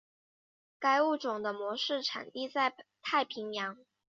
[0.79, 3.77] 该物种的模式产地在太平洋。